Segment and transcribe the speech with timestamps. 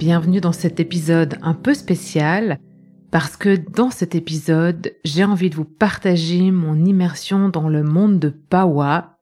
[0.00, 2.58] Bienvenue dans cet épisode un peu spécial
[3.10, 8.18] parce que dans cet épisode, j'ai envie de vous partager mon immersion dans le monde
[8.18, 9.18] de Pawa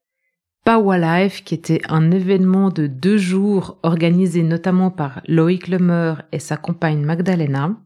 [0.65, 6.39] Power Life, qui était un événement de deux jours organisé notamment par Loïc Lemeur et
[6.39, 7.77] sa compagne Magdalena,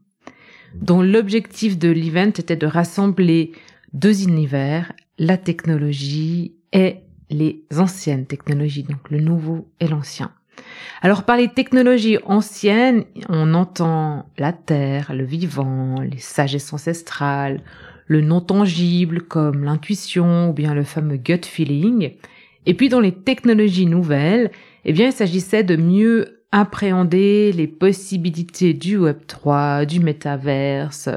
[0.75, 3.53] dont l'objectif de l'event était de rassembler
[3.93, 6.97] deux univers, la technologie et
[7.31, 10.31] les anciennes technologies, donc le nouveau et l'ancien.
[11.01, 17.61] Alors par les technologies anciennes, on entend la terre, le vivant, les sagesses ancestrales,
[18.07, 22.11] le non tangible comme l'intuition ou bien le fameux gut feeling.
[22.65, 24.51] Et puis dans les technologies nouvelles,
[24.85, 31.09] eh bien, il s'agissait de mieux appréhender les possibilités du Web3, du métaverse,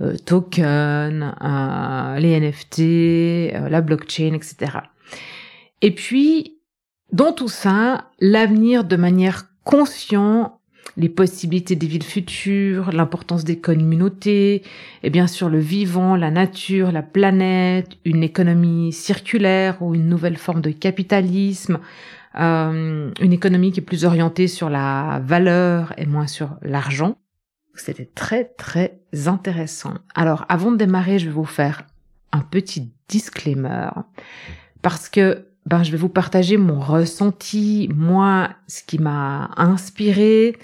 [0.00, 4.78] euh, token, euh, les NFT, euh, la blockchain, etc.
[5.82, 6.59] Et puis,
[7.12, 10.52] dans tout ça, l'avenir de manière consciente
[10.96, 14.62] les possibilités des villes futures, l'importance des communautés,
[15.02, 20.36] et bien sûr le vivant, la nature, la planète, une économie circulaire ou une nouvelle
[20.36, 21.78] forme de capitalisme,
[22.38, 27.16] euh, une économie qui est plus orientée sur la valeur et moins sur l'argent.
[27.74, 29.94] C'était très très intéressant.
[30.14, 31.86] Alors avant de démarrer, je vais vous faire
[32.32, 33.88] un petit disclaimer
[34.82, 40.56] parce que ben, je vais vous partager mon ressenti, moi, ce qui m'a inspiré.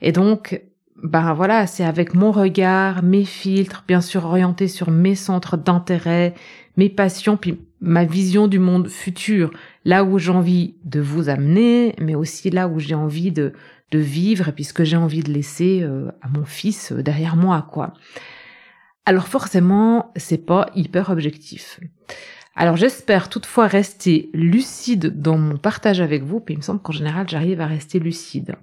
[0.00, 0.62] Et donc,
[1.02, 6.34] ben voilà, c'est avec mon regard, mes filtres, bien sûr orientés sur mes centres d'intérêt,
[6.76, 9.50] mes passions, puis ma vision du monde futur,
[9.84, 13.52] là où j'ai envie de vous amener, mais aussi là où j'ai envie de,
[13.90, 17.02] de vivre et puis ce que j'ai envie de laisser euh, à mon fils euh,
[17.02, 17.92] derrière moi, quoi.
[19.06, 21.78] Alors forcément, c'est pas hyper objectif.
[22.56, 26.92] Alors j'espère toutefois rester lucide dans mon partage avec vous, puis il me semble qu'en
[26.92, 28.54] général j'arrive à rester lucide.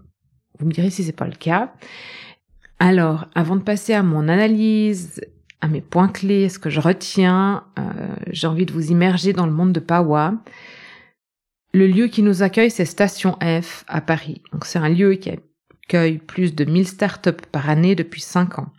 [0.60, 1.74] Vous me direz si c'est pas le cas.
[2.80, 5.22] Alors, avant de passer à mon analyse,
[5.60, 7.84] à mes points clés, ce que je retiens, euh,
[8.32, 10.34] j'ai envie de vous immerger dans le monde de Pawa.
[11.74, 14.42] Le lieu qui nous accueille, c'est Station F à Paris.
[14.52, 18.70] Donc c'est un lieu qui accueille plus de 1000 startups par année depuis 5 ans.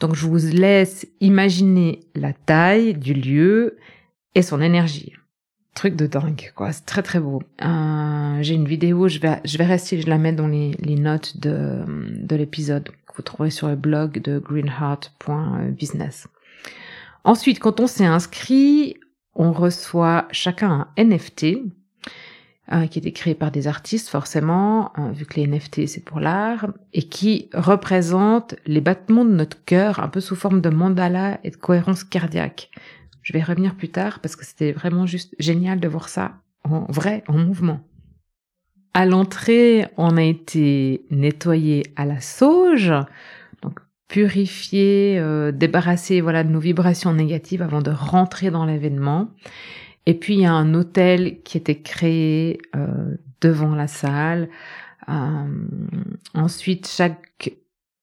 [0.00, 3.78] Donc je vous laisse imaginer la taille du lieu
[4.34, 5.12] et son énergie.
[5.74, 6.72] Truc de dingue, quoi.
[6.72, 7.42] C'est très très beau.
[7.62, 10.94] Euh, J'ai une vidéo, je vais, je vais rester, je la mets dans les, les
[10.94, 16.28] notes de, de l'épisode que vous trouverez sur le blog de greenheart.business.
[17.24, 18.96] Ensuite, quand on s'est inscrit,
[19.34, 21.56] on reçoit chacun un NFT
[22.72, 26.20] euh, qui est créé par des artistes forcément, euh, vu que les NFT c'est pour
[26.20, 31.40] l'art, et qui représente les battements de notre cœur un peu sous forme de mandala
[31.44, 32.70] et de cohérence cardiaque.
[33.24, 36.84] Je vais revenir plus tard parce que c'était vraiment juste génial de voir ça en
[36.88, 37.80] vrai, en mouvement.
[38.92, 42.92] À l'entrée, on a été nettoyé à la sauge,
[43.62, 49.30] donc purifié, euh, débarrassé voilà de nos vibrations négatives avant de rentrer dans l'événement.
[50.06, 54.48] Et puis il y a un hôtel qui était créé euh, devant la salle.
[55.08, 55.46] Euh,
[56.34, 57.56] ensuite, chaque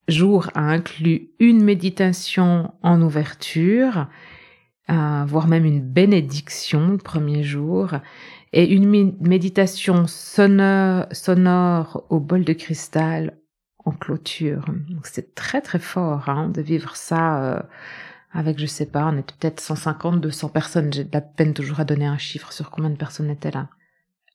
[0.07, 4.07] jour a inclus une méditation en ouverture
[4.87, 7.91] voire même une bénédiction le premier jour,
[8.53, 13.37] et une méditation sonore, sonore au bol de cristal
[13.85, 14.65] en clôture.
[15.03, 17.61] C'est très très fort hein, de vivre ça euh,
[18.33, 20.93] avec, je sais pas, on était peut-être 150, 200 personnes.
[20.93, 23.69] J'ai de la peine toujours à donner un chiffre sur combien de personnes étaient là.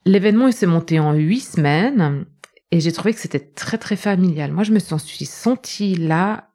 [0.04, 2.26] L'événement il s'est monté en huit semaines
[2.70, 4.52] et j'ai trouvé que c'était très très familial.
[4.52, 6.48] Moi je me suis sentie là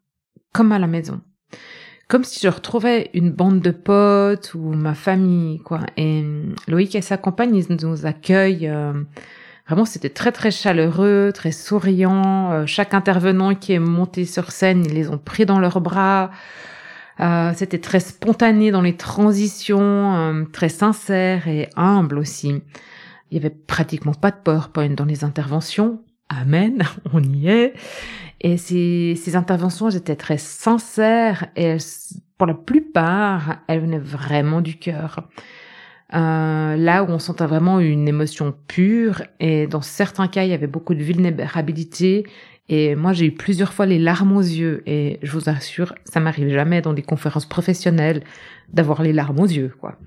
[0.53, 1.21] comme à la maison
[2.11, 5.79] comme si je retrouvais une bande de potes ou ma famille, quoi.
[5.95, 6.25] Et
[6.67, 8.67] Loïc et sa compagne, ils nous accueillent.
[8.67, 8.91] Euh,
[9.65, 12.51] vraiment, c'était très très chaleureux, très souriant.
[12.51, 16.31] Euh, chaque intervenant qui est monté sur scène, ils les ont pris dans leurs bras.
[17.21, 22.61] Euh, c'était très spontané dans les transitions, très sincère et humble aussi.
[23.29, 26.01] Il y avait pratiquement pas de PowerPoint dans les interventions.
[26.27, 27.73] Amen, on y est.
[28.43, 31.77] Et ces, ces interventions, elles étaient très sincères et
[32.38, 35.29] pour la plupart, elles venaient vraiment du cœur.
[36.13, 40.53] Euh, là où on sentait vraiment une émotion pure et dans certains cas, il y
[40.53, 42.25] avait beaucoup de vulnérabilité
[42.67, 46.19] et moi, j'ai eu plusieurs fois les larmes aux yeux et je vous assure, ça
[46.19, 48.23] m'arrive jamais dans des conférences professionnelles
[48.73, 49.97] d'avoir les larmes aux yeux, quoi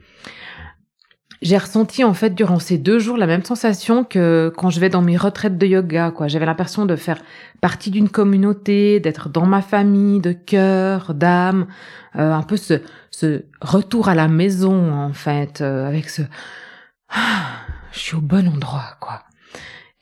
[1.43, 4.89] j'ai ressenti en fait durant ces deux jours la même sensation que quand je vais
[4.89, 6.11] dans mes retraites de yoga.
[6.11, 7.23] Quoi, j'avais l'impression de faire
[7.61, 11.67] partie d'une communauté, d'être dans ma famille, de cœur, d'âme,
[12.17, 16.23] euh, un peu ce, ce retour à la maison en fait, euh, avec ce
[17.11, 17.47] ah,
[17.93, 19.23] je suis au bon endroit quoi.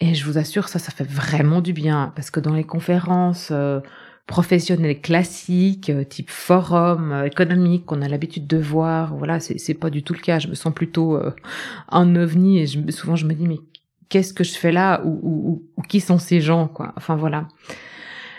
[0.01, 3.51] Et je vous assure ça, ça fait vraiment du bien parce que dans les conférences
[3.53, 3.81] euh,
[4.33, 9.15] professionnels classiques, euh, type forum euh, économique qu'on a l'habitude de voir.
[9.15, 10.39] Voilà, c'est pas du tout le cas.
[10.39, 11.33] Je me sens plutôt euh,
[11.91, 13.59] un ovni et je, souvent je me dis mais
[14.09, 15.03] qu'est-ce que je fais là?
[15.05, 16.95] Ou, ou, qui sont ces gens quoi?
[16.97, 17.47] Enfin voilà.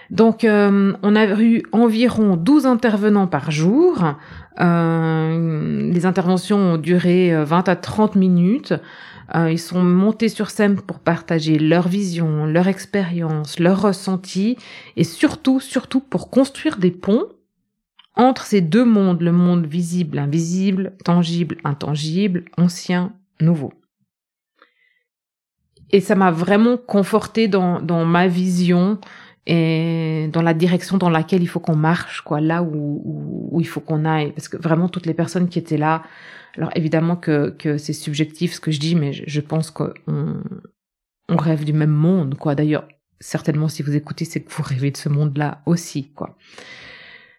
[0.09, 4.03] Donc on a eu environ 12 intervenants par jour.
[4.59, 8.73] les interventions ont duré 20 à 30 minutes.
[9.35, 14.57] Euh, ils sont montés sur scène pour partager leur vision, leur expérience, leur ressenti
[14.95, 17.25] et surtout, surtout pour construire des ponts
[18.15, 23.73] entre ces deux mondes, le monde visible, invisible, tangible, intangible, ancien, nouveau.
[25.89, 28.99] Et ça m'a vraiment conforté dans, dans ma vision
[29.45, 33.61] et dans la direction dans laquelle il faut qu'on marche, quoi, là où, où, où
[33.61, 34.31] il faut qu'on aille.
[34.31, 36.03] Parce que vraiment, toutes les personnes qui étaient là,
[36.55, 39.93] alors évidemment que, c'est subjectif ce que je dis, mais je, pense qu'on
[41.29, 42.55] on rêve du même monde, quoi.
[42.55, 42.87] D'ailleurs,
[43.19, 46.37] certainement si vous écoutez, c'est que vous rêvez de ce monde-là aussi, quoi.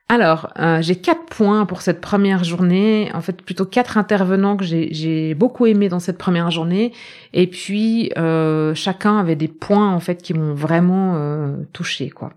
[0.08, 3.10] Alors, euh, j'ai quatre points pour cette première journée.
[3.14, 6.92] En fait, plutôt quatre intervenants que j'ai beaucoup aimé dans cette première journée.
[7.32, 12.34] Et puis, euh, chacun avait des points en fait qui m'ont vraiment euh, touché, quoi.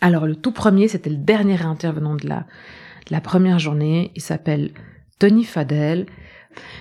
[0.00, 2.40] Alors, le tout premier, c'était le dernier intervenant de la,
[3.06, 4.12] de la première journée.
[4.14, 4.70] Il s'appelle
[5.22, 6.06] Tony Fadell.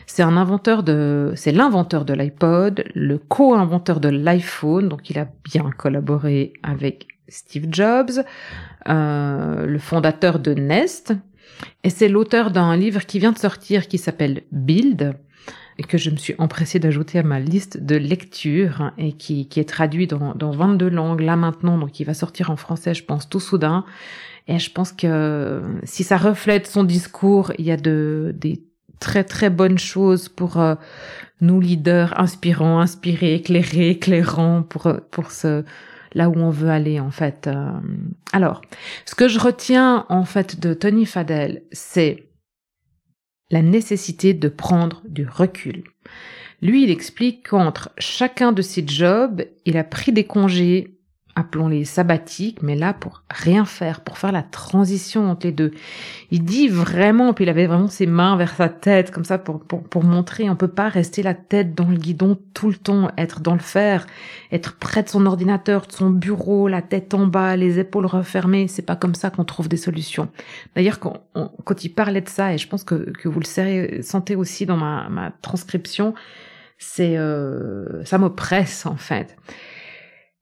[0.08, 5.70] C'est un inventeur de, l'inventeur de l'iPod, le co-inventeur de l'iPhone, donc il a bien
[5.70, 8.24] collaboré avec Steve Jobs,
[8.90, 11.14] euh, le fondateur de Nest,
[11.84, 15.14] et c'est l'auteur d'un livre qui vient de sortir qui s'appelle Build,
[15.78, 19.60] et que je me suis empressée d'ajouter à ma liste de lecture et qui, qui
[19.60, 23.04] est traduit dans, dans 22 langues là maintenant, donc il va sortir en français, je
[23.04, 23.86] pense, tout soudain.
[24.48, 28.64] Et je pense que si ça reflète son discours, il y a de, des
[29.00, 30.76] très très bonnes choses pour euh,
[31.42, 35.64] nous leaders inspirants, inspirés, éclairés, éclairants pour pour ce
[36.14, 37.48] là où on veut aller en fait.
[37.48, 37.72] Euh.
[38.34, 38.62] Alors,
[39.06, 42.30] ce que je retiens en fait de Tony Fadell, c'est
[43.50, 45.84] la nécessité de prendre du recul.
[46.62, 51.01] Lui, il explique qu'entre chacun de ses jobs, il a pris des congés
[51.36, 55.72] appelons-les sabbatiques, mais là pour rien faire, pour faire la transition entre les deux.
[56.30, 59.62] Il dit vraiment, puis il avait vraiment ses mains vers sa tête, comme ça, pour,
[59.62, 63.10] pour, pour montrer, on peut pas rester la tête dans le guidon tout le temps,
[63.18, 64.06] être dans le fer,
[64.52, 68.68] être près de son ordinateur, de son bureau, la tête en bas, les épaules refermées,
[68.68, 70.30] c'est pas comme ça qu'on trouve des solutions.
[70.76, 71.24] D'ailleurs, quand,
[71.64, 74.78] quand il parlait de ça, et je pense que, que vous le sentez aussi dans
[74.78, 76.14] ma, ma transcription,
[76.82, 79.38] c'est euh, ça m'oppresse en fait.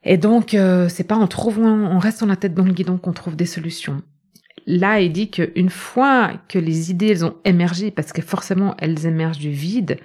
[0.04, 3.14] Et donc, euh, c'est pas en trouvant, on reste la tête dans le guidon qu'on
[3.14, 4.02] trouve des solutions.
[4.66, 9.06] Là, il dit qu'une fois que les idées elles ont émergé, parce que forcément elles
[9.06, 9.98] émergent du vide,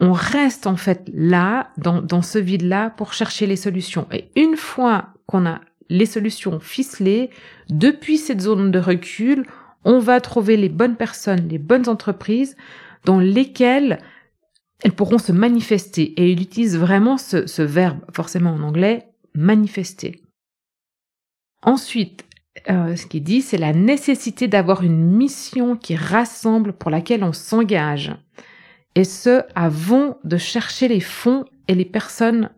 [0.00, 4.06] on reste en fait là, dans ce vide-là, pour chercher les solutions.
[4.12, 5.60] Et une fois qu'on a
[5.90, 7.30] les solutions ficelées,
[7.68, 9.44] depuis cette zone de recul,
[9.84, 12.56] on va trouver les bonnes personnes, les bonnes entreprises
[13.04, 13.98] dans lesquelles
[14.82, 16.02] elles pourront se manifester.
[16.20, 20.22] Et il utilise vraiment ce, verbe, forcément en anglais, manifester.
[21.62, 22.24] Ensuite,
[22.70, 27.32] euh, ce qu'il dit, c'est la nécessité d'avoir une mission qui rassemble, pour laquelle on
[27.32, 28.14] s'engage.
[28.94, 32.50] Et ce, avant de chercher les fonds et les personnes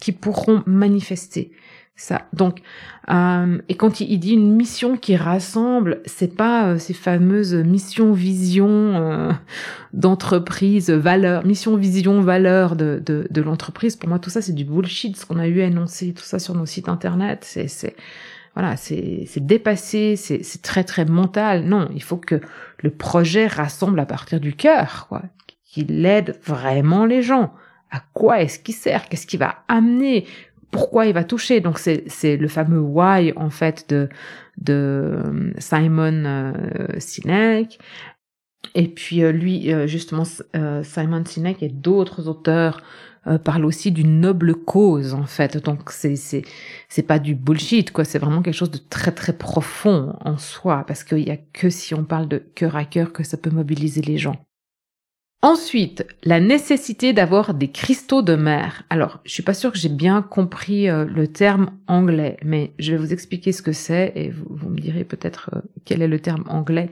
[0.00, 1.52] qui pourront manifester
[2.32, 2.60] Donc,
[3.10, 8.12] euh, et quand il, dit une mission qui rassemble, c'est pas euh, ces fameuses missions,
[8.12, 9.32] vision euh,
[9.92, 13.96] d'entreprise, valeur, mission, vision, valeur de, de, de l'entreprise.
[13.96, 16.38] Pour moi, tout ça, c'est du bullshit, ce qu'on a eu à énoncer, tout ça
[16.38, 17.44] sur nos sites internet.
[17.44, 17.96] C'est,
[18.54, 21.64] voilà, c'est dépassé, c'est très très mental.
[21.64, 22.40] Non, il faut que
[22.78, 25.22] le projet rassemble à partir du cœur, quoi,
[25.64, 27.52] qu'il aide vraiment les gens.
[27.92, 29.08] À quoi est-ce qu'il sert?
[29.08, 30.24] Qu'est-ce qu'il va amener?
[30.70, 34.08] Pourquoi il va toucher Donc c'est le fameux why en fait de
[34.58, 36.52] de Simon euh,
[36.98, 37.78] Sinek.
[38.74, 40.24] Et puis euh, lui, euh, justement,
[40.82, 42.82] Simon Sinek et d'autres auteurs
[43.26, 45.58] euh, parle aussi d'une noble cause en fait.
[45.58, 46.42] Donc c'est c'est
[46.88, 48.04] c'est pas du bullshit quoi.
[48.04, 51.68] C'est vraiment quelque chose de très très profond en soi parce qu'il y a que
[51.68, 54.36] si on parle de cœur à cœur que ça peut mobiliser les gens.
[55.42, 58.82] Ensuite, la nécessité d'avoir des cristaux de mer.
[58.90, 62.92] Alors, je suis pas sûre que j'ai bien compris euh, le terme anglais, mais je
[62.92, 66.20] vais vous expliquer ce que c'est et vous, me direz peut-être euh, quel est le
[66.20, 66.90] terme anglais.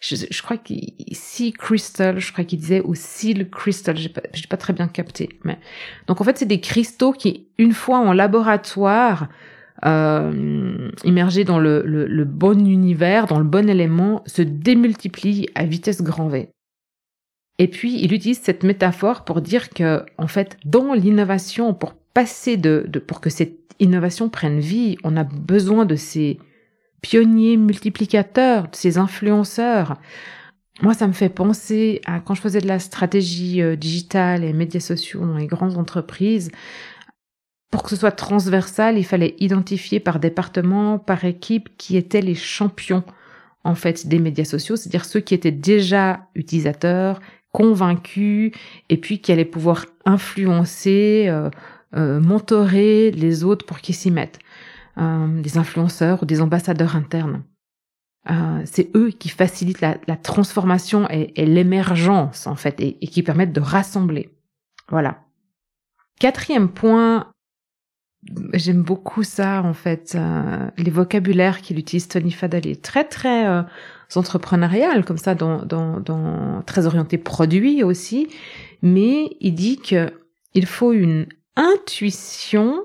[0.00, 4.58] Je, crois qu'il sea crystal, je crois qu'il disait ou seal crystal, j'ai pas, pas
[4.58, 5.30] très bien capté.
[5.44, 5.58] Mais
[6.06, 9.30] donc en fait, c'est des cristaux qui, une fois en laboratoire,
[9.86, 16.02] euh, immergés dans le, le bon univers, dans le bon élément, se démultiplient à vitesse
[16.02, 16.50] grand V.
[17.58, 22.56] Et puis, il utilise cette métaphore pour dire que, en fait, dans l'innovation, pour passer
[22.56, 26.38] de, de, pour que cette innovation prenne vie, on a besoin de ces
[27.00, 29.96] pionniers multiplicateurs, de ces influenceurs.
[30.82, 34.52] Moi, ça me fait penser à quand je faisais de la stratégie euh, digitale et
[34.52, 36.50] médias sociaux dans les grandes entreprises.
[37.70, 42.34] Pour que ce soit transversal, il fallait identifier par département, par équipe, qui étaient les
[42.34, 43.04] champions
[43.64, 47.20] en fait des médias sociaux, c'est-à-dire ceux qui étaient déjà utilisateurs,
[47.56, 48.52] convaincu
[48.90, 51.48] et puis qui allait pouvoir influencer, euh,
[51.96, 54.38] euh, mentorer les autres pour qu'ils s'y mettent.
[54.98, 57.42] Euh, des influenceurs ou des ambassadeurs internes.
[58.30, 63.22] Euh, c'est eux qui facilitent la, transformation et, et l'émergence en fait et, et, qui
[63.22, 64.30] permettent de rassembler.
[64.88, 65.18] Voilà.
[66.18, 67.30] Quatrième point,
[68.52, 73.46] j'aime beaucoup ça en fait, euh, les vocabulaires qu'il utilise Tony Fadal est très très
[73.46, 73.62] euh,
[74.14, 78.28] entrepreneurial comme ça, dans, dans, dans, très orienté produit aussi,
[78.82, 80.12] mais il dit que
[80.54, 82.84] il faut une intuition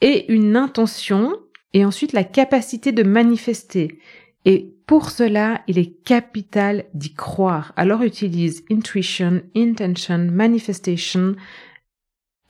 [0.00, 1.36] et une intention
[1.74, 3.98] et ensuite la capacité de manifester.
[4.44, 7.72] Et pour cela, il est capital d'y croire.
[7.76, 11.36] Alors utilise intuition, intention, manifestation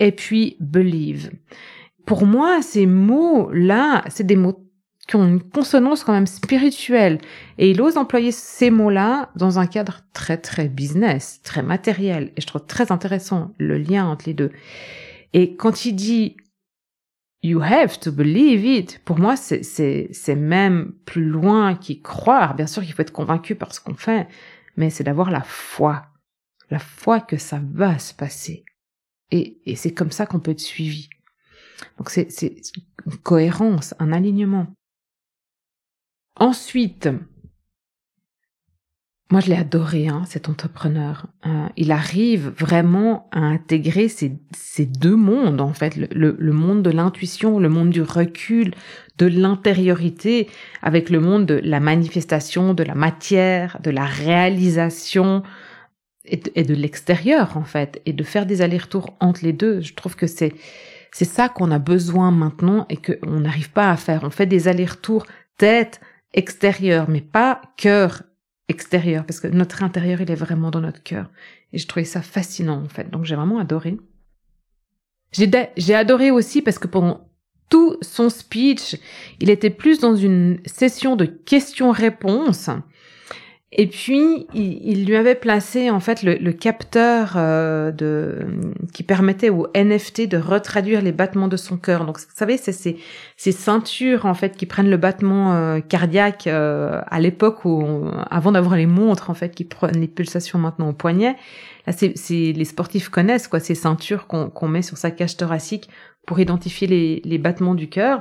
[0.00, 1.30] et puis believe.
[2.06, 4.58] Pour moi, ces mots-là, c'est des mots
[5.06, 7.18] qui ont une consonance quand même spirituelle.
[7.58, 12.32] Et il ose employer ces mots-là dans un cadre très très business, très matériel.
[12.36, 14.52] Et je trouve très intéressant le lien entre les deux.
[15.32, 16.36] Et quand il dit
[17.44, 19.00] You have to believe it.
[19.04, 22.54] Pour moi, c'est, même plus loin qu'y croire.
[22.54, 24.28] Bien sûr qu'il faut être convaincu par ce qu'on fait,
[24.76, 26.06] mais c'est d'avoir la foi.
[26.70, 28.64] La foi que ça va se passer.
[29.32, 31.08] Et, et c'est comme ça qu'on peut être suivi.
[31.98, 32.28] Donc c'est,
[33.06, 34.66] une cohérence, un alignement.
[36.36, 37.08] Ensuite,
[39.30, 41.26] moi je l'ai adoré, hein, cet entrepreneur.
[41.46, 46.82] Euh, il arrive vraiment à intégrer ces, ces deux mondes, en fait, le, le, monde
[46.82, 48.74] de l'intuition, le monde du recul,
[49.18, 50.48] de l'intériorité,
[50.82, 55.42] avec le monde de la manifestation, de la matière, de la réalisation
[56.24, 59.80] et de, de l'extérieur, en fait, et de faire des allers-retours entre les deux.
[59.80, 60.54] Je trouve que c'est
[61.12, 64.24] c'est ça qu'on a besoin maintenant et qu'on n'arrive pas à faire.
[64.24, 65.26] On fait des allers-retours
[65.58, 66.00] tête,
[66.32, 68.22] extérieur, mais pas cœur
[68.68, 71.30] extérieur, parce que notre intérieur, il est vraiment dans notre cœur.
[71.74, 73.10] Et je trouvais ça fascinant, en fait.
[73.10, 73.98] Donc j'ai vraiment adoré.
[75.32, 77.28] J'ai adoré aussi parce que pendant
[77.68, 78.96] tout son speech,
[79.40, 82.70] il était plus dans une session de questions-réponses
[83.74, 88.40] et puis, il, lui avait placé en fait le, capteur euh, de,
[88.92, 92.04] qui permettait au NFT de retraduire les battements de son cœur.
[92.04, 97.00] Donc, vous savez, c'est ces, ceintures en fait qui prennent le battement euh, cardiaque euh,
[97.06, 100.92] à l'époque où, avant d'avoir les montres en fait qui prennent les pulsations maintenant au
[100.92, 101.36] poignet.
[101.86, 105.88] Là, c'est, les sportifs connaissent quoi ces ceintures qu'on, qu'on met sur sa cage thoracique
[106.26, 108.20] pour identifier les, les battements du cœur.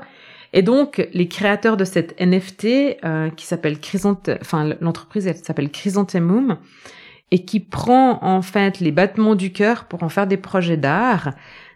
[0.54, 5.70] Et donc, les créateurs de cette NFT, euh, qui s'appelle Chrysanthemum, enfin, l'entreprise, elle s'appelle
[5.70, 6.58] Chrysanthemum,
[7.32, 11.34] et qui prend, en fait, les battements du cœur pour en faire des projets d'art.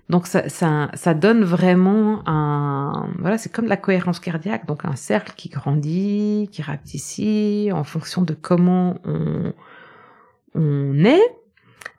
[0.10, 4.96] Donc, ça, ça, ça donne vraiment un, voilà, c'est comme la cohérence cardiaque, donc un
[4.96, 9.54] cercle qui grandit, qui rapetissait en fonction de comment on,
[10.54, 11.24] on est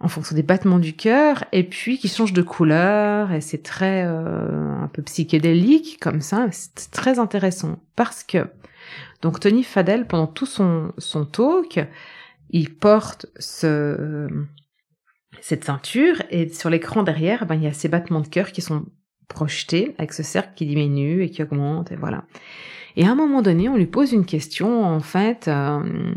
[0.01, 4.05] en fonction des battements du cœur et puis qui change de couleur et c'est très
[4.05, 8.47] euh, un peu psychédélique comme ça c'est très intéressant parce que
[9.23, 11.81] donc Tony Fadel pendant tout son son talk
[12.51, 14.29] il porte ce
[15.41, 18.61] cette ceinture et sur l'écran derrière ben il y a ces battements de cœur qui
[18.61, 18.85] sont
[19.29, 22.25] projetés avec ce cercle qui diminue et qui augmente et voilà
[22.97, 26.13] Et à un moment donné, on lui pose une question en fait euh,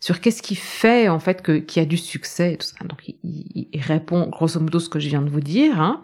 [0.00, 2.84] sur qu'est-ce qui fait en fait que qu'il y a du succès et tout ça.
[2.84, 5.80] Donc il, répond grosso modo ce que je viens de vous dire.
[5.80, 6.02] Hein.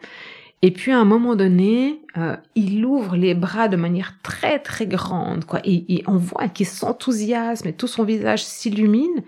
[0.63, 4.87] Et puis à un moment donné, euh, il ouvre les bras de manière très très
[4.87, 5.61] grande, quoi.
[5.65, 9.25] Et, et on voit qu'il s'enthousiasme et tout son visage s'illumine.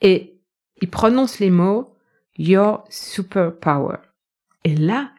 [0.00, 0.34] Et
[0.82, 1.94] il prononce les mots
[2.36, 3.98] Your superpower.
[4.64, 5.10] Et là,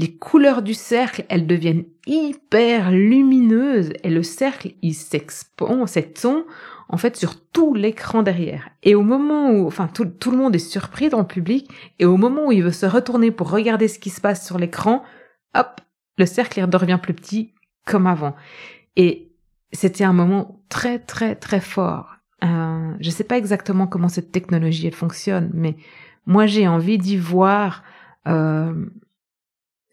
[0.00, 6.44] les couleurs du cercle, elles deviennent hyper lumineuses et le cercle, il s'expand, s'étend
[6.88, 8.70] en fait sur tout l'écran derrière.
[8.82, 12.16] Et au moment où, enfin, tout, le monde est surpris dans le public, et au
[12.16, 15.04] moment où il veut se retourner pour regarder ce qui se passe sur l'écran,
[15.54, 15.82] hop,
[16.16, 17.52] le cercle il redevient plus petit
[17.84, 18.34] comme avant.
[18.96, 19.30] Et
[19.70, 22.16] c'était un moment très très très fort.
[22.42, 25.76] Euh, je sais pas exactement comment cette technologie elle fonctionne, mais
[26.24, 27.82] moi j'ai envie d'y voir
[28.26, 28.72] euh,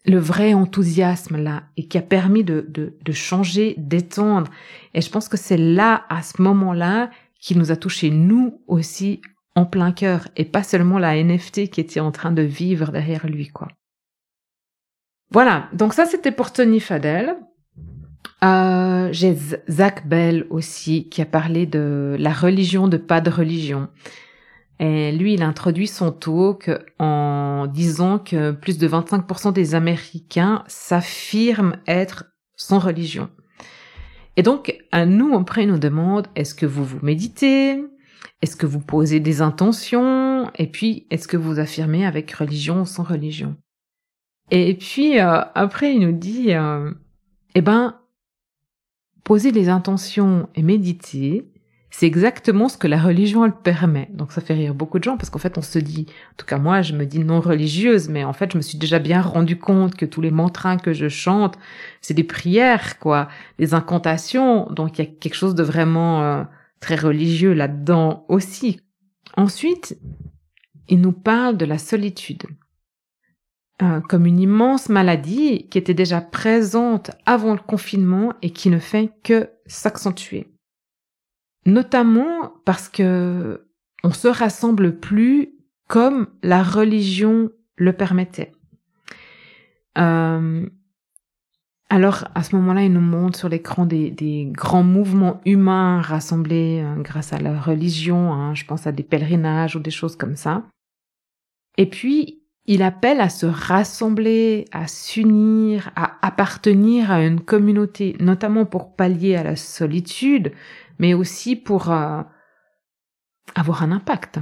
[0.06, 4.50] le vrai enthousiasme là et qui a permis de, de, de changer, d'étendre.
[4.94, 9.20] Et je pense que c'est là, à ce moment-là, qui nous a touché nous aussi
[9.54, 13.26] en plein cœur et pas seulement la NFT qui était en train de vivre derrière
[13.26, 13.68] lui, quoi.
[15.30, 15.68] Voilà.
[15.72, 17.36] Donc ça, c'était pour Tony Fadel.
[18.44, 19.36] Euh, j'ai
[19.68, 23.88] Zach Bell aussi qui a parlé de la religion de pas de religion.
[24.80, 31.76] Et lui, il introduit son talk en disant que plus de 25% des Américains s'affirment
[31.86, 33.28] être sans religion.
[34.36, 37.84] Et donc, à nous, après, il nous demande, est-ce que vous vous méditez?
[38.40, 40.50] Est-ce que vous posez des intentions?
[40.54, 43.56] Et puis, est-ce que vous affirmez avec religion ou sans religion?
[44.52, 46.92] Et puis, euh, après, il nous dit, euh,
[47.56, 47.98] eh ben,
[49.24, 51.50] poser les intentions et méditer,
[51.90, 54.08] c'est exactement ce que la religion elle permet.
[54.12, 56.46] Donc ça fait rire beaucoup de gens parce qu'en fait on se dit, en tout
[56.46, 59.22] cas moi je me dis non religieuse, mais en fait je me suis déjà bien
[59.22, 61.58] rendu compte que tous les mantras que je chante,
[62.00, 63.28] c'est des prières quoi,
[63.58, 64.66] des incantations.
[64.70, 66.44] Donc il y a quelque chose de vraiment euh,
[66.80, 68.80] très religieux là-dedans aussi.
[69.36, 69.98] Ensuite,
[70.88, 72.42] il nous parle de la solitude.
[73.80, 78.80] Euh, comme une immense maladie qui était déjà présente avant le confinement et qui ne
[78.80, 80.48] fait que s'accentuer
[81.68, 83.66] notamment parce que
[84.02, 85.50] on se rassemble plus
[85.86, 88.52] comme la religion le permettait.
[89.98, 90.66] Euh,
[91.90, 97.00] alors à ce moment-là, il nous montre sur l'écran des, grands mouvements humains rassemblés euh,
[97.02, 98.32] grâce à la religion.
[98.32, 100.64] Hein, je pense à des pèlerinages ou des choses comme ça.
[101.76, 108.66] Et puis il appelle à se rassembler, à s'unir, à appartenir à une communauté, notamment
[108.66, 110.52] pour pallier à la solitude,
[110.98, 112.22] mais aussi pour euh,
[113.54, 114.40] avoir un impact.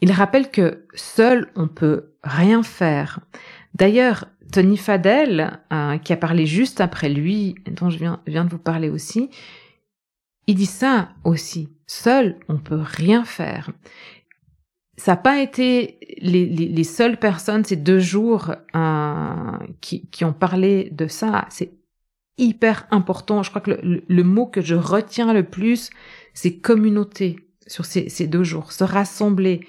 [0.00, 3.20] Il rappelle que seul on peut rien faire.
[3.74, 8.58] D'ailleurs, Tony Fadel, euh, qui a parlé juste après lui, dont je viens, de vous
[8.58, 9.30] parler aussi,
[10.46, 11.68] il dit ça aussi.
[11.86, 13.70] Seul on peut rien faire.
[14.96, 20.88] Ça n'a pas été les, les, seules personnes ces deux jours euh, qui, ont parlé
[20.90, 21.46] de ça.
[22.38, 23.42] Hyper important.
[23.42, 25.90] Je crois que le, mot que je retiens le plus,
[26.34, 29.66] c'est communauté sur ces, ces, deux jours, se rassembler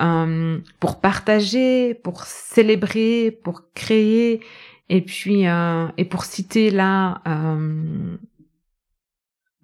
[0.00, 4.40] euh, pour partager, pour célébrer, pour créer,
[4.88, 8.16] et puis euh, et pour citer là euh,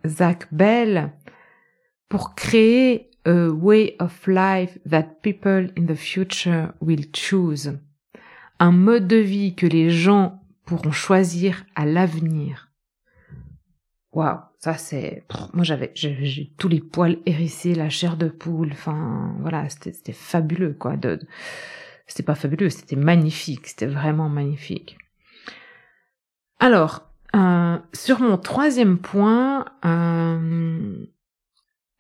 [0.07, 1.13] Zach Bell,
[2.09, 7.79] pour créer a way of life that people in the future will choose,
[8.61, 12.71] un mode de vie que les gens pourront choisir à l'avenir.
[14.13, 19.35] Waouh, ça c'est, moi j'avais, j'ai tous les poils hérissés, la chair de poule, enfin
[19.41, 20.97] voilà, c'était fabuleux quoi.
[20.97, 21.21] De,
[22.07, 24.97] c'était pas fabuleux, c'était magnifique, c'était vraiment magnifique.
[26.59, 31.07] Alors, euh, sur mon troisième point, euh,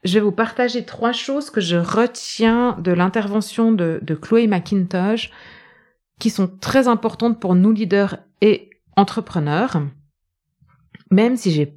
[0.04, 5.30] je vais vous partager trois choses que je retiens de l'intervention de, de Chloé McIntosh
[6.18, 9.82] qui sont très importantes pour nous leaders et entrepreneurs,
[11.10, 11.76] même si j'ai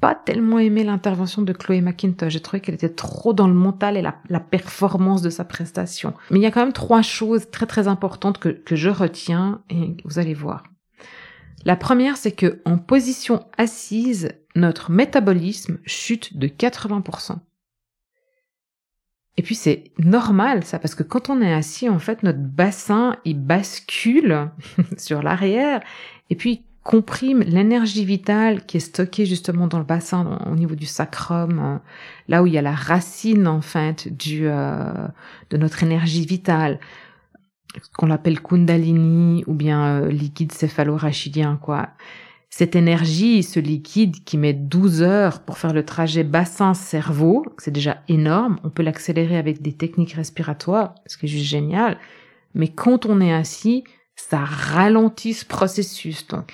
[0.00, 2.32] pas tellement aimé l'intervention de Chloé McIntosh.
[2.32, 6.14] J'ai trouvé qu'elle était trop dans le mental et la, performance de sa prestation.
[6.30, 9.62] Mais il y a quand même trois choses très très importantes que, que je retiens
[9.70, 10.64] et vous allez voir.
[11.64, 17.38] La première, c'est que en position assise, notre métabolisme chute de 80%.
[19.38, 23.16] Et puis c'est normal ça, parce que quand on est assis, en fait, notre bassin,
[23.24, 24.50] il bascule
[24.98, 25.80] sur l'arrière,
[26.28, 30.86] et puis comprime l'énergie vitale qui est stockée justement dans le bassin, au niveau du
[30.86, 31.78] sacrum, euh,
[32.26, 35.06] là où il y a la racine, en fait, du, euh,
[35.50, 36.80] de notre énergie vitale,
[37.96, 41.90] qu'on appelle kundalini, ou bien euh, liquide céphalorachidien, quoi.
[42.50, 48.02] Cette énergie, ce liquide qui met 12 heures pour faire le trajet bassin-cerveau, c'est déjà
[48.08, 51.98] énorme, on peut l'accélérer avec des techniques respiratoires, ce qui est juste génial,
[52.54, 53.84] mais quand on est assis,
[54.16, 56.26] ça ralentit ce processus.
[56.26, 56.52] Donc.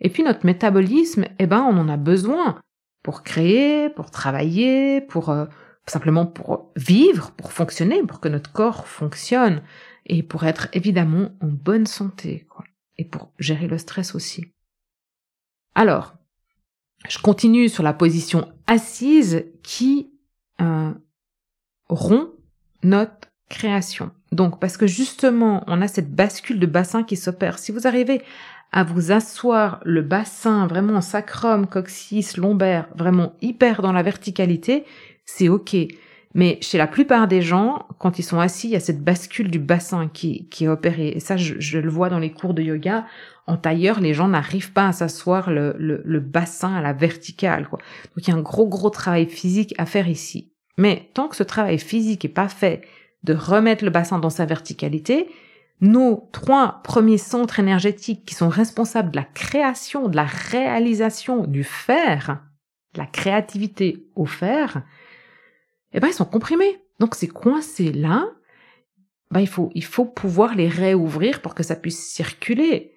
[0.00, 2.60] Et puis notre métabolisme, eh ben, on en a besoin
[3.02, 5.46] pour créer, pour travailler, pour euh,
[5.86, 9.62] simplement pour vivre, pour fonctionner, pour que notre corps fonctionne
[10.06, 12.64] et pour être évidemment en bonne santé, quoi.
[12.98, 14.44] Et pour gérer le stress aussi.
[15.74, 16.14] Alors,
[17.08, 20.10] je continue sur la position assise qui
[20.60, 20.92] euh,
[21.88, 22.30] rompt
[22.82, 24.10] notre création.
[24.32, 27.58] Donc, parce que justement, on a cette bascule de bassin qui s'opère.
[27.58, 28.22] Si vous arrivez
[28.72, 34.84] à vous asseoir le bassin vraiment sacrum, coccyx, lombaire, vraiment hyper dans la verticalité,
[35.26, 35.76] c'est ok.
[36.34, 39.50] Mais chez la plupart des gens, quand ils sont assis, il y a cette bascule
[39.50, 41.08] du bassin qui, qui est opérée.
[41.08, 43.04] Et ça, je, le vois dans les cours de yoga.
[43.46, 47.68] En tailleur, les gens n'arrivent pas à s'asseoir le, le, bassin à la verticale.
[47.68, 47.80] Quoi.
[48.16, 50.52] Donc il y a un gros, gros travail physique à faire ici.
[50.78, 52.82] Mais tant que ce travail physique est pas fait
[53.24, 55.28] de remettre le bassin dans sa verticalité,
[55.80, 61.64] nos trois premiers centres énergétiques qui sont responsables de la création, de la réalisation du
[61.64, 62.42] faire,
[62.96, 64.82] la créativité au faire,
[65.92, 66.80] eh ben ils sont comprimés.
[66.98, 68.28] Donc c'est coincé là.
[69.30, 72.92] Ben, il faut il faut pouvoir les réouvrir pour que ça puisse circuler.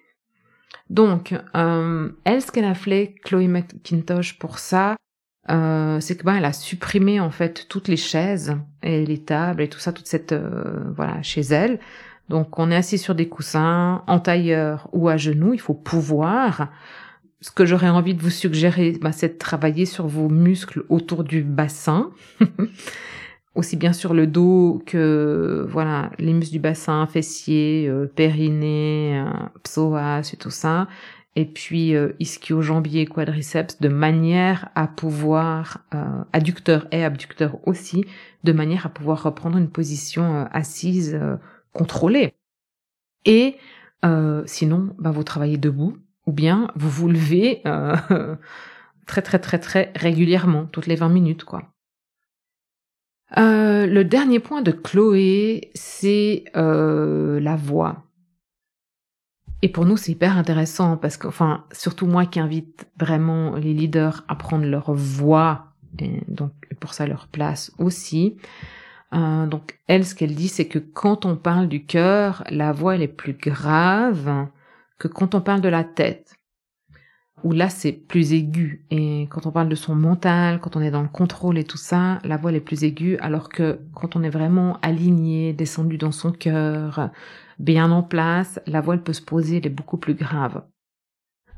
[0.90, 4.96] Donc euh, elle ce qu'elle a fait Chloé McIntosh pour ça,
[5.50, 9.62] euh, c'est que ben elle a supprimé en fait toutes les chaises et les tables
[9.62, 11.80] et tout ça, toute cette euh, voilà chez elle.
[12.28, 16.70] Donc on est assis sur des coussins, en tailleur ou à genoux, il faut pouvoir
[17.40, 21.22] ce que j'aurais envie de vous suggérer, bah, c'est de travailler sur vos muscles autour
[21.22, 22.10] du bassin,
[23.54, 29.30] aussi bien sur le dos que voilà les muscles du bassin, fessier, euh, périnée, euh,
[29.62, 30.88] psoas et tout ça,
[31.34, 38.04] et puis euh, ischio-jambier, quadriceps, de manière à pouvoir euh, adducteur et abducteur aussi,
[38.44, 41.20] de manière à pouvoir reprendre une position assise
[41.72, 42.32] contrôlée.
[43.26, 43.56] Et
[44.46, 47.96] sinon, bah, vous travaillez debout ou bien vous vous levez euh,
[49.06, 51.72] très très très très régulièrement, toutes les 20 minutes quoi.
[53.36, 58.04] Euh, le dernier point de Chloé, c'est euh, la voix.
[59.62, 63.74] Et pour nous, c'est hyper intéressant parce que, enfin, surtout moi qui invite vraiment les
[63.74, 68.36] leaders à prendre leur voix, et donc pour ça leur place aussi.
[69.12, 73.02] donc elle, ce qu'elle dit, c'est que quand on parle du cœur, la voix elle
[73.02, 74.46] est plus grave
[74.98, 76.36] que quand on parle de la tête,
[77.44, 78.84] où là c'est plus aigu.
[78.90, 81.76] Et quand on parle de son mental, quand on est dans le contrôle et tout
[81.76, 86.12] ça, la voix est plus aiguë, alors que quand on est vraiment aligné, descendu dans
[86.12, 87.10] son cœur,
[87.58, 90.62] bien en place, la voix elle peut se poser, elle est beaucoup plus grave.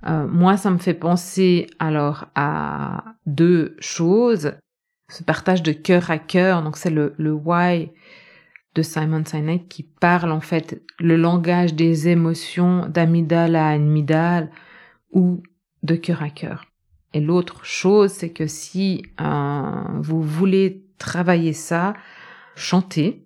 [0.07, 4.53] Euh, moi, ça me fait penser alors à deux choses.
[5.11, 7.91] Ce partage de cœur à cœur, donc c'est le, le why
[8.79, 14.51] de Simon Sinek qui parle en fait le langage des émotions d'amidale à amygdale
[15.13, 15.43] ou
[15.83, 16.65] de cœur à cœur.
[17.13, 21.95] Et l'autre chose, c'est que si euh, vous voulez travailler ça,
[22.55, 23.25] chantez.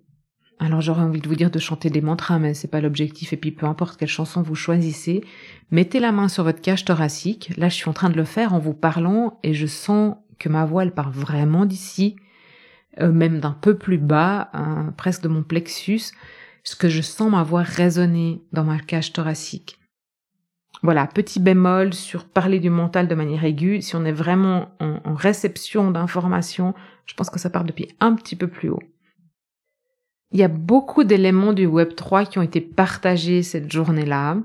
[0.59, 3.35] Alors j'aurais envie de vous dire de chanter des mantras, mais c'est pas l'objectif.
[3.35, 5.23] Et puis peu importe quelle chanson vous choisissez,
[5.71, 7.53] mettez la main sur votre cage thoracique.
[7.59, 10.49] Là, je suis en train de le faire en vous parlant et je sens que
[10.49, 12.17] ma voix elle part vraiment d'ici
[13.01, 16.13] euh, même d'un peu plus bas, hein, presque de mon plexus,
[16.65, 19.79] ce que je sens ma voix résonner dans ma cage thoracique.
[20.83, 23.83] Voilà, petit bémol sur parler du mental de manière aiguë.
[23.83, 26.75] Si on est vraiment en, en réception d'informations,
[27.07, 28.83] je pense que ça part depuis un petit peu plus haut.
[30.33, 34.39] Il y a beaucoup d'éléments du Web 3 qui ont été partagés cette journée-là,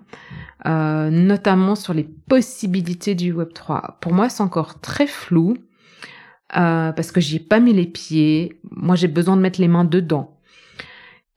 [0.65, 3.97] euh, notamment sur les possibilités du Web 3.
[4.01, 5.57] Pour moi, c'est encore très flou.
[6.55, 8.59] Euh, parce que j'y ai pas mis les pieds.
[8.71, 10.37] Moi, j'ai besoin de mettre les mains dedans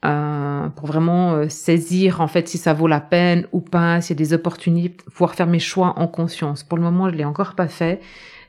[0.04, 4.16] euh, pour vraiment euh, saisir en fait si ça vaut la peine ou pas, s'il
[4.16, 6.62] y a des opportunités, pouvoir faire mes choix en conscience.
[6.62, 8.00] Pour le moment, je l'ai encore pas fait.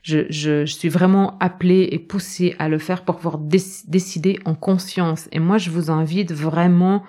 [0.03, 4.55] Je, je, je, suis vraiment appelée et poussée à le faire pour pouvoir décider en
[4.55, 5.27] conscience.
[5.31, 7.03] Et moi, je vous invite vraiment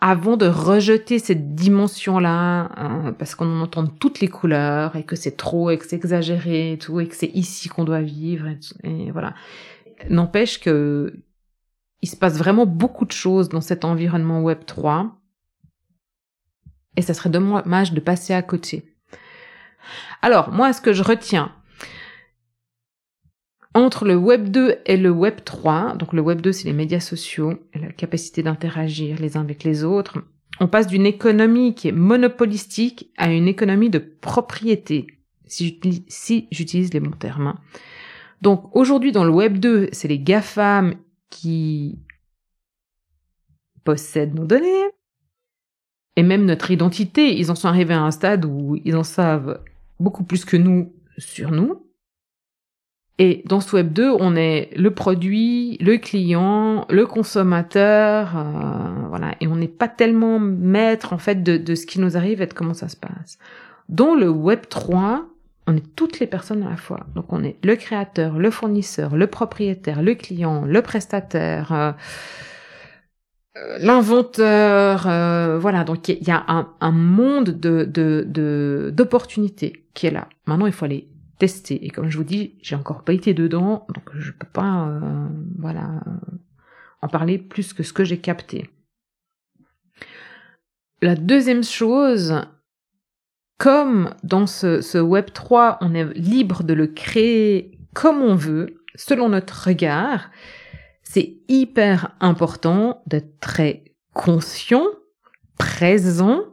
[0.00, 5.16] avant de rejeter cette dimension-là, hein, parce qu'on en entend toutes les couleurs et que
[5.16, 8.46] c'est trop et que c'est exagéré et tout et que c'est ici qu'on doit vivre
[8.82, 9.34] et, voilà.
[10.08, 11.22] N'empêche que
[12.00, 15.14] il se passe vraiment beaucoup de choses dans cet environnement Web 3
[16.96, 18.96] et ça serait dommage de passer à côté.
[20.22, 21.52] Alors, moi, ce que je retiens,
[23.74, 27.00] entre le Web 2 et le Web 3, donc le Web 2 c'est les médias
[27.00, 30.18] sociaux la capacité d'interagir les uns avec les autres,
[30.60, 35.06] on passe d'une économie qui est monopolistique à une économie de propriété.
[35.46, 37.48] si j'utilise les bons termes.
[37.48, 37.58] Hein.
[38.42, 40.94] Donc aujourd'hui dans le Web 2, c'est les GAFAM
[41.30, 41.98] qui
[43.84, 44.84] possèdent nos données
[46.16, 47.38] et même notre identité.
[47.38, 49.62] Ils en sont arrivés à un stade où ils en savent
[49.98, 51.89] beaucoup plus que nous sur nous.
[53.22, 59.34] Et dans ce Web 2, on est le produit, le client, le consommateur, euh, voilà,
[59.42, 62.46] et on n'est pas tellement maître en fait de, de, ce qui nous arrive et
[62.46, 63.38] de comment ça se passe.
[63.90, 65.26] Dans le Web 3,
[65.66, 67.06] on est toutes les personnes à la fois.
[67.14, 71.92] Donc on est le créateur, le fournisseur, le propriétaire, le client, le prestataire, euh,
[73.58, 75.84] euh, l'inventeur, euh, voilà.
[75.84, 80.28] Donc il y a un, un monde de d'opportunités qui est là.
[80.46, 81.08] Maintenant il faut aller
[81.70, 85.00] Et comme je vous dis, j'ai encore pas été dedans, donc je peux pas,
[85.58, 86.02] voilà,
[87.02, 88.68] en parler plus que ce que j'ai capté.
[91.02, 92.42] La deuxième chose,
[93.56, 99.28] comme dans ce, Web 3, on est libre de le créer comme on veut, selon
[99.30, 100.30] notre regard,
[101.02, 104.86] c'est hyper important d'être très conscient,
[105.58, 106.44] présent,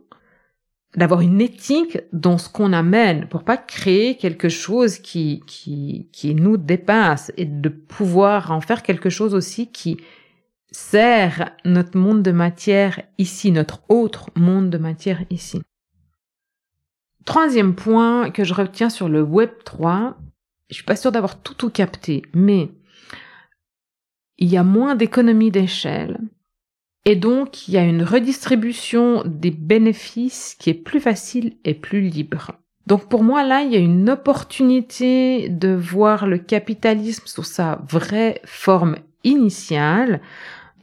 [0.97, 6.33] d'avoir une éthique dans ce qu'on amène pour pas créer quelque chose qui, qui, qui
[6.33, 9.97] nous dépasse et de pouvoir en faire quelque chose aussi qui
[10.71, 15.61] sert notre monde de matière ici, notre autre monde de matière ici.
[17.25, 20.17] Troisième point que je retiens sur le Web 3,
[20.69, 22.71] je suis pas sûre d'avoir tout tout capté, mais
[24.39, 26.19] il y a moins d'économies d'échelle
[27.07, 32.01] et donc il y a une redistribution des bénéfices qui est plus facile et plus
[32.01, 32.51] libre.
[32.85, 37.81] Donc pour moi là, il y a une opportunité de voir le capitalisme sous sa
[37.89, 40.19] vraie forme initiale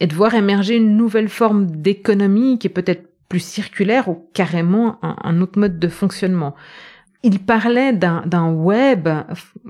[0.00, 4.98] et de voir émerger une nouvelle forme d'économie qui est peut-être plus circulaire ou carrément
[5.02, 6.54] un, autre mode de fonctionnement.
[7.22, 9.10] Il parlait d'un web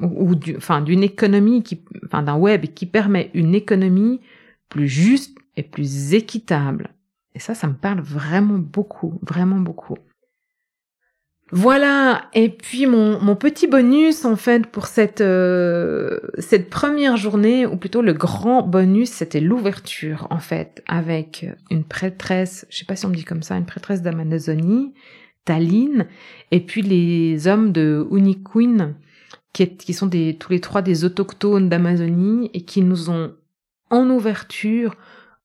[0.00, 4.20] ou enfin d'une économie qui, enfin d'un web qui permet une économie
[4.68, 6.90] plus juste et plus équitable.
[7.34, 9.96] Et ça, ça me parle vraiment beaucoup, vraiment beaucoup.
[11.52, 17.66] Voilà, et puis mon, mon petit bonus en fait pour cette euh, cette première journée,
[17.66, 22.96] ou plutôt le grand bonus, c'était l'ouverture en fait avec une prêtresse, je sais pas
[22.96, 24.94] si on me dit comme ça, une prêtresse d'Amazonie,
[25.44, 26.06] Taline,
[26.50, 28.94] et puis les hommes de Uniquin,
[29.52, 33.34] qui, qui sont tous les trois des autochtones d'Amazonie et qui nous ont
[33.90, 34.96] en ouverture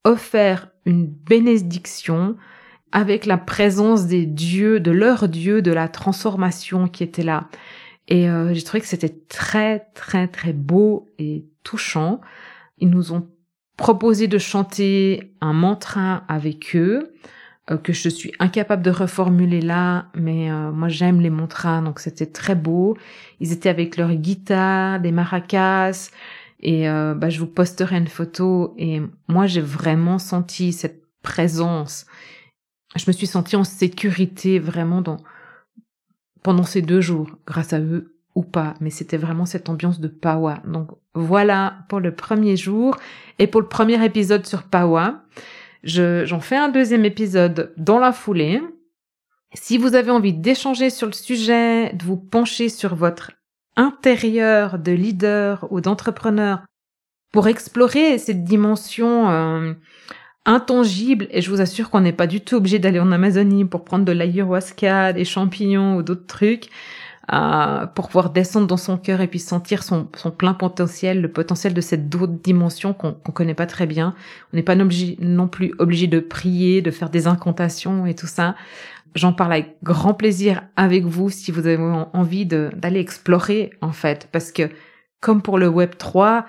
[0.04, 2.36] offert une bénédiction
[2.92, 7.50] avec la présence des dieux, de leur dieu, de la transformation qui était là.
[8.08, 12.22] Et euh, j'ai trouvé que c'était très très très beau et touchant.
[12.80, 13.28] Ils nous ont
[13.78, 17.14] proposé de chanter un mantra avec eux
[17.70, 22.00] euh, que je suis incapable de reformuler là, mais euh, moi j'aime les mantras, donc
[22.00, 22.98] c'était très beau.
[23.40, 26.10] Ils étaient avec leur guitare, des maracas,
[26.60, 28.74] et bah, je vous posterai une photo.
[28.78, 32.06] Et moi j'ai vraiment senti cette présence
[32.96, 35.18] je me suis sentie en sécurité vraiment dans
[36.42, 40.08] pendant ces deux jours, grâce à eux ou pas, mais c'était vraiment cette ambiance de
[40.08, 40.62] Pawa.
[40.66, 42.96] Donc voilà pour le premier jour
[43.40, 45.24] et pour le premier épisode sur Pawa.
[45.84, 48.62] j'en fais un deuxième épisode dans la foulée.
[49.54, 53.32] Si vous avez envie d'échanger sur le sujet, de vous pencher sur votre
[53.80, 56.60] intérieur de leader ou d'entrepreneur
[57.32, 59.74] pour explorer cette dimension euh,
[60.46, 63.86] intangible et je vous assure qu'on n'est pas du tout obligé d'aller en Amazonie pour
[63.86, 66.70] prendre de l'ayahuasca, des champignons ou d'autres trucs
[67.32, 71.74] euh, pour pouvoir descendre dans son cœur et puis sentir son, plein potentiel, le potentiel
[71.74, 74.14] de cette d'autres dimension qu'on qu'on connaît pas très bien.
[74.52, 78.56] On n'est pas non plus obligé de prier, de faire des incantations et tout ça.
[79.16, 81.78] J'en parle avec grand plaisir avec vous si vous avez
[82.14, 84.70] envie d'aller explorer en fait parce que
[85.20, 86.46] comme pour le Web 3,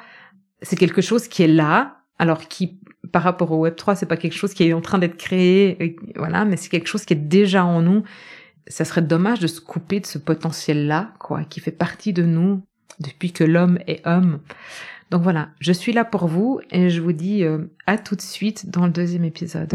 [0.63, 2.79] c'est quelque chose qui est là, alors qui
[3.13, 5.77] par rapport au Web 3, c'est pas quelque chose qui est en train d'être créé,
[5.81, 8.05] euh, voilà, mais c'est quelque chose qui est déjà en nous.
[8.67, 12.63] Ça serait dommage de se couper de ce potentiel-là, quoi, qui fait partie de nous
[13.01, 14.41] depuis que l'homme est homme.
[15.11, 18.23] Donc voilà, je suis là pour vous et je vous dis euh, à tout de
[18.23, 19.75] suite dans le deuxième épisode.